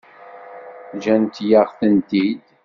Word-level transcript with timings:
Ǧǧant-yaɣ-tent-id. 0.95 2.43